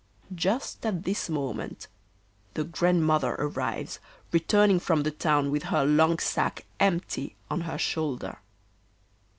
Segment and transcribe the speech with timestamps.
[0.33, 1.87] Just at this moment
[2.55, 3.99] the Grandmother arrives,
[4.31, 8.39] returning from the town with her long sack empty on her shoulder.